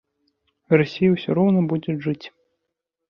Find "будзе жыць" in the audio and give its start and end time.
1.75-2.27